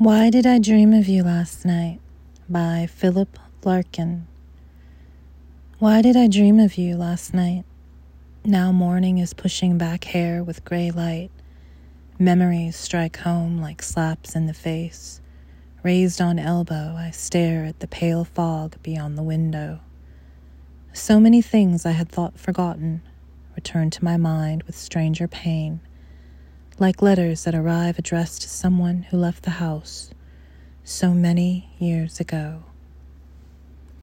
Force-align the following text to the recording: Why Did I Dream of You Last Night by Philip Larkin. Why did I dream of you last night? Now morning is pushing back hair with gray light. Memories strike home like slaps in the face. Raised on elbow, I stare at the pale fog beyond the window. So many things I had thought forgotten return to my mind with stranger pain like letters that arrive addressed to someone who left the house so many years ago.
Why 0.00 0.30
Did 0.30 0.46
I 0.46 0.58
Dream 0.58 0.94
of 0.94 1.08
You 1.08 1.24
Last 1.24 1.66
Night 1.66 2.00
by 2.48 2.88
Philip 2.90 3.38
Larkin. 3.64 4.26
Why 5.78 6.00
did 6.00 6.16
I 6.16 6.26
dream 6.26 6.58
of 6.58 6.78
you 6.78 6.96
last 6.96 7.34
night? 7.34 7.64
Now 8.42 8.72
morning 8.72 9.18
is 9.18 9.34
pushing 9.34 9.76
back 9.76 10.04
hair 10.04 10.42
with 10.42 10.64
gray 10.64 10.90
light. 10.90 11.30
Memories 12.18 12.76
strike 12.76 13.18
home 13.18 13.60
like 13.60 13.82
slaps 13.82 14.34
in 14.34 14.46
the 14.46 14.54
face. 14.54 15.20
Raised 15.82 16.22
on 16.22 16.38
elbow, 16.38 16.94
I 16.96 17.10
stare 17.10 17.66
at 17.66 17.80
the 17.80 17.86
pale 17.86 18.24
fog 18.24 18.76
beyond 18.82 19.18
the 19.18 19.22
window. 19.22 19.80
So 20.94 21.20
many 21.20 21.42
things 21.42 21.84
I 21.84 21.90
had 21.90 22.08
thought 22.08 22.40
forgotten 22.40 23.02
return 23.54 23.90
to 23.90 24.02
my 24.02 24.16
mind 24.16 24.62
with 24.62 24.78
stranger 24.78 25.28
pain 25.28 25.82
like 26.80 27.02
letters 27.02 27.44
that 27.44 27.54
arrive 27.54 27.98
addressed 27.98 28.40
to 28.40 28.48
someone 28.48 29.02
who 29.02 29.16
left 29.18 29.42
the 29.42 29.50
house 29.50 30.10
so 30.82 31.12
many 31.12 31.68
years 31.78 32.18
ago. 32.20 32.62